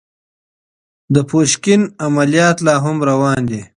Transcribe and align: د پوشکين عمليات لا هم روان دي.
د 1.13 1.15
پوشکين 1.29 1.81
عمليات 2.05 2.57
لا 2.67 2.75
هم 2.83 2.97
روان 3.09 3.39
دي. 3.49 3.61